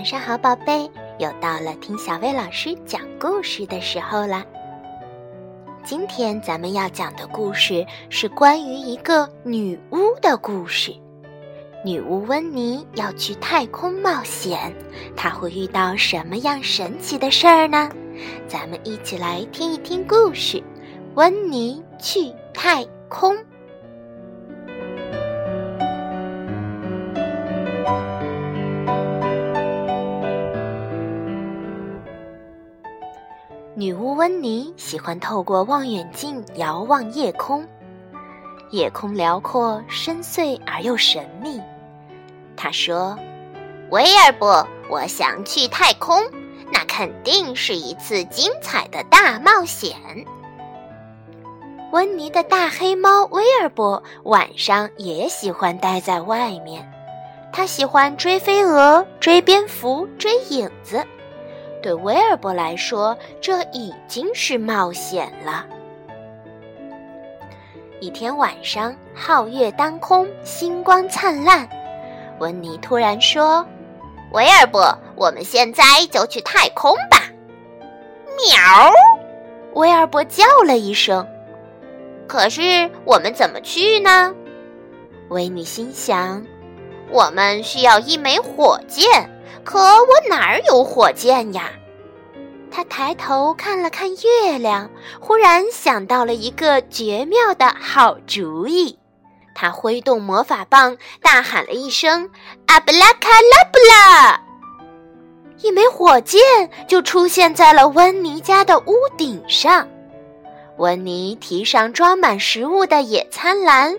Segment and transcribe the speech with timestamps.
[0.00, 0.90] 晚上好，宝贝！
[1.18, 4.42] 又到了听小薇老师讲故事的时候了。
[5.84, 10.90] 今天咱们要讲的故事是关于一个女巫的故事。
[11.84, 14.74] 女巫温妮要去太空冒险，
[15.14, 17.90] 她会遇到什么样神奇的事儿呢？
[18.48, 20.62] 咱们一起来听一听故事：
[21.14, 23.36] 温妮去太空。
[33.76, 37.64] 女巫温妮喜欢透过望远镜遥望夜空，
[38.70, 41.60] 夜空辽阔、深邃而又神秘。
[42.56, 43.16] 她说
[43.90, 46.20] ：“威尔伯，我想去太空，
[46.72, 49.96] 那肯定是一次精彩的大冒险。”
[51.92, 56.92] 温妮的大黑猫威尔伯晚上也喜欢待在外面，
[57.52, 61.06] 他喜欢追飞蛾、追蝙蝠、追影子。
[61.82, 65.66] 对威尔伯来说，这已经是冒险了。
[68.00, 71.68] 一天晚上，皓月当空，星光灿烂。
[72.38, 73.66] 温妮突然说
[74.32, 77.18] ：“威尔伯，我们现在就去太空吧！”
[78.48, 78.92] 喵！
[79.74, 81.26] 威尔伯叫了一声。
[82.26, 84.34] 可是我们怎么去呢？
[85.28, 86.42] 维尼心想
[87.12, 89.30] ：“我们需要一枚火箭。”
[89.64, 91.70] 可我哪儿有火箭呀？
[92.70, 94.88] 他抬头看了看月亮，
[95.20, 98.96] 忽然想到了一个绝妙的好主意。
[99.54, 102.30] 他挥动魔法棒，大喊了一声
[102.66, 104.40] ：“阿布拉卡拉布拉！”
[105.62, 106.40] 一枚火箭
[106.88, 109.86] 就出现在了温妮家的屋顶上。
[110.78, 113.94] 温妮提上装满食物的野餐篮，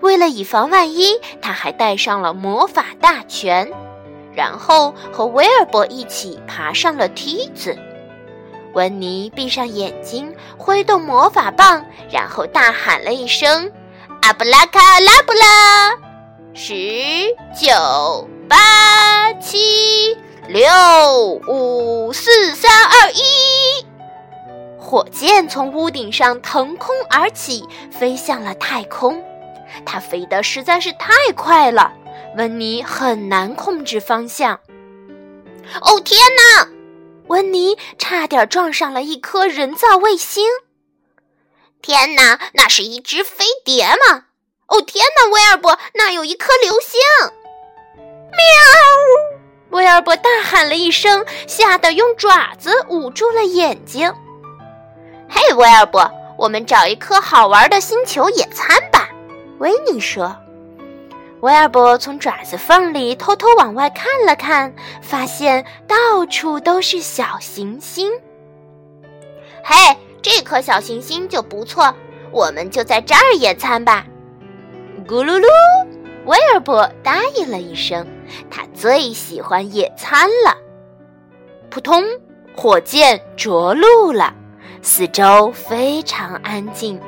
[0.00, 3.70] 为了以防万一，他还带上了魔法大全。
[4.34, 7.76] 然后和威尔伯一起爬上了梯子。
[8.72, 13.70] 温妮闭上眼睛，挥动魔法棒，然后大喊了一声
[14.22, 15.92] ：“阿布拉卡拉布拉！”
[16.54, 20.16] 十九八七
[20.48, 20.68] 六
[21.48, 23.86] 五四三二一，
[24.78, 29.22] 火箭从屋顶上腾空而起，飞向了太空。
[29.86, 31.92] 它飞得实在是太快了。
[32.36, 34.60] 温妮很难控制方向。
[35.80, 36.68] 哦天哪！
[37.28, 40.44] 温妮差点撞上了一颗人造卫星。
[41.80, 44.24] 天哪，那是一只飞碟吗？
[44.66, 47.00] 哦天哪，威尔伯，那有一颗流星！
[47.96, 49.70] 喵！
[49.70, 54.12] 威尔伯大喊了一声，吓得用爪子捂住了眼睛。
[55.28, 59.08] 嘿，威尔伯，我们找一颗好玩的星球野餐吧。
[59.58, 60.36] 维尼说。
[61.40, 68.10] 威尔伯从爪子缝里偷偷往外看了看，发现到处都是小行星。
[69.62, 71.94] 嘿，这颗小行星就不错，
[72.30, 74.06] 我们就在这儿野餐吧。
[75.06, 75.46] 咕噜噜，
[76.24, 78.06] 威尔伯答应了一声，
[78.50, 80.56] 他最喜欢野餐了。
[81.68, 82.02] 扑通，
[82.56, 84.32] 火箭着陆了，
[84.80, 86.98] 四周非常安静。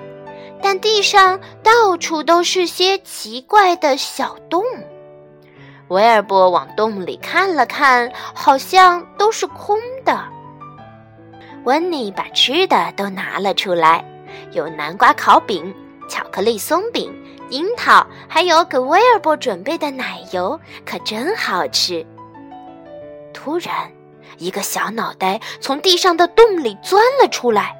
[0.68, 4.64] 但地上到处都是些奇怪的小洞。
[5.86, 10.20] 威尔伯往洞里看了看，好像都是空的。
[11.62, 14.04] 温妮把吃的都拿了出来，
[14.50, 15.72] 有南瓜烤饼、
[16.08, 17.14] 巧克力松饼、
[17.48, 22.04] 樱桃，还有给威尔伯准备的奶油，可真好吃。
[23.32, 23.88] 突然，
[24.38, 27.72] 一个小脑袋从地上的洞里钻了出来。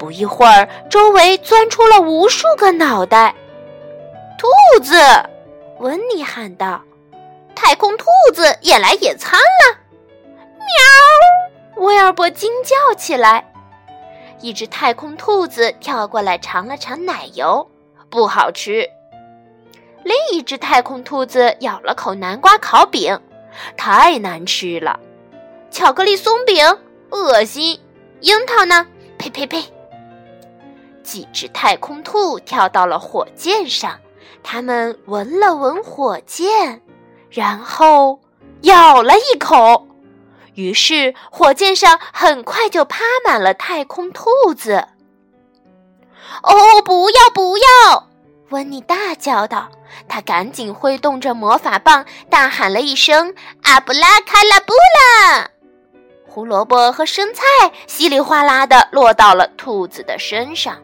[0.00, 3.34] 不一会儿，周围钻出了无数个脑袋。
[4.38, 4.48] 兔
[4.82, 4.96] 子，
[5.78, 6.82] 温妮喊道
[7.54, 9.76] ：“太空兔子也来野餐了！”
[11.76, 11.84] 喵！
[11.84, 13.52] 威尔伯惊叫起来。
[14.40, 17.70] 一只太空兔子跳过来尝了尝奶油，
[18.08, 18.88] 不好吃。
[20.02, 23.20] 另一只太空兔子咬了口南瓜烤饼，
[23.76, 24.98] 太难吃了。
[25.70, 26.66] 巧克力松饼，
[27.10, 27.78] 恶心。
[28.20, 28.86] 樱桃呢？
[29.18, 29.62] 呸呸呸！
[31.10, 33.98] 几只太空兔跳到了火箭上，
[34.44, 36.80] 它们闻了闻火箭，
[37.28, 38.20] 然后
[38.60, 39.88] 咬了一口。
[40.54, 44.86] 于是火箭上很快就趴满了太空兔子。
[46.44, 48.06] 哦，不要不要！
[48.50, 49.68] 温妮大叫道。
[50.06, 53.34] 他赶紧挥动着魔法棒，大喊了一声
[53.64, 55.50] ：“阿布拉卡拉布拉！”
[56.28, 57.42] 胡萝卜和生菜
[57.88, 60.80] 稀里哗啦的落到了兔子的身上。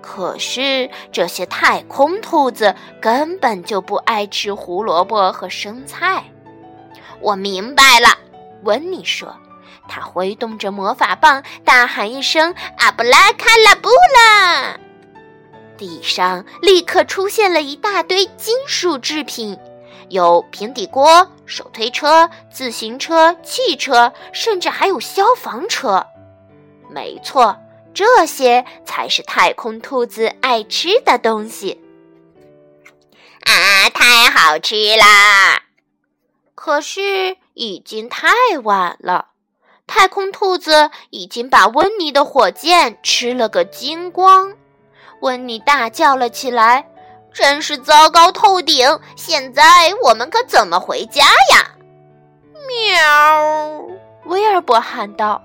[0.00, 6.24] 可是这些太空兔子根本就不爱吃胡萝卜和生菜。
[7.20, 8.08] 我明白了，
[8.62, 9.36] 温妮说。
[9.88, 14.78] 他挥动着魔法棒，大喊一声：“阿布拉卡拉布拉！”
[15.76, 19.58] 地上立刻出现了一大堆金属制品，
[20.08, 26.06] 有平底锅、手推车、自行车、汽车，甚至还有消防车。
[26.88, 27.56] 没错，
[27.92, 31.80] 这些才是太空兔子爱吃的东西。
[33.40, 35.62] 啊，太好吃啦！
[36.54, 38.28] 可是已经太
[38.62, 39.28] 晚了。
[39.86, 44.54] 太空兔子已经把温妮的火箭吃了个精光，
[45.20, 46.88] 温妮大叫了起来
[47.34, 49.00] ：“真是糟糕透顶！
[49.16, 49.62] 现在
[50.04, 51.74] 我们可怎么回家呀？”
[52.68, 53.84] 喵！
[54.26, 55.42] 威尔伯喊道。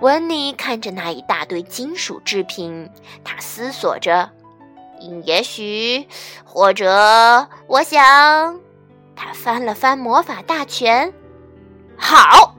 [0.00, 2.90] 温妮看着那一大堆金属制品，
[3.24, 4.30] 他思索着
[5.24, 6.06] ：“也许，
[6.44, 8.60] 或者，我想……”
[9.16, 11.12] 他翻了翻魔法大全，
[11.96, 12.54] 好。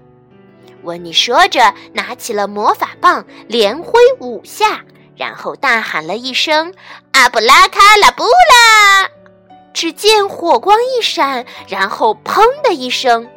[0.84, 4.82] 温妮说着，拿起了魔法棒，连挥五下，
[5.16, 6.74] 然后大喊了一声
[7.14, 9.10] ：“阿布拉卡拉布拉！”
[9.74, 13.30] 只见火光一闪，然后“砰”的一声，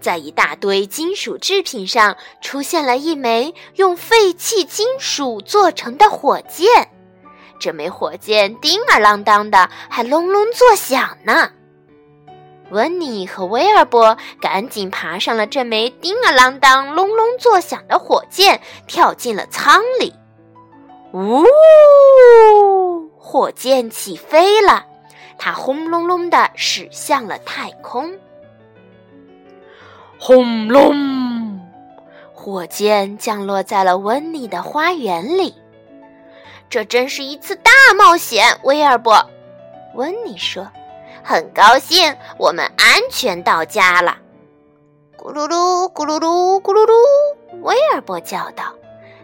[0.00, 6.90] 在一大堆金属制品上出现了一枚用废弃金属做成的火箭。
[7.60, 11.50] 这枚火箭叮儿啷当的，还隆隆作响呢。
[12.70, 20.12] 温妮和威尔伯赶紧爬上了这枚叮儿啷当、隆隆作响的火箭，跳进了舱里。
[21.14, 21.44] 呜！
[23.16, 24.84] 火箭起飞了，
[25.38, 28.12] 它轰隆隆地驶向了太空。
[30.20, 31.60] 轰隆！
[32.34, 35.54] 火箭降落在了温妮的花园里。
[36.68, 39.24] 这真是一次大冒险，威尔伯。
[39.94, 40.66] 温妮说。
[41.24, 44.16] 很高兴我们安全到家了，
[45.18, 46.94] 咕噜噜，咕噜噜，咕噜噜。
[47.60, 48.72] 威尔伯叫道：“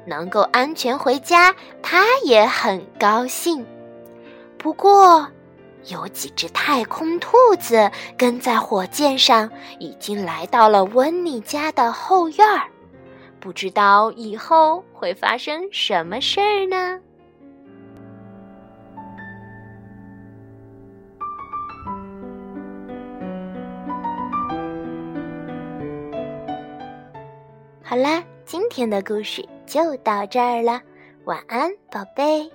[0.04, 3.64] 能够安全回家，他也很高兴。”
[4.58, 5.26] 不过，
[5.86, 12.68] 有几只太空兔子跟在火箭上，已经来到了温妮家的后院儿。
[13.40, 16.98] 不知道以后会发生什么事儿呢？
[27.82, 30.80] 好啦，今天的故事就到这儿了，
[31.24, 32.50] 晚安，宝贝。